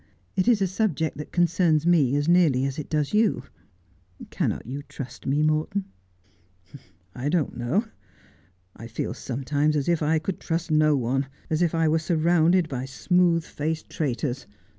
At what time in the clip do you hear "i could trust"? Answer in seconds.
10.01-10.71